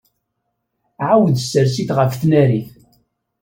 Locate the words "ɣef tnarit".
1.97-2.69